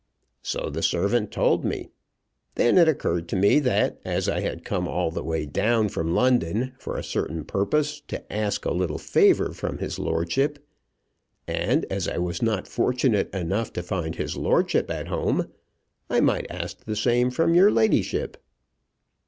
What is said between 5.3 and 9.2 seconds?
down from London for a certain purpose, to ask a little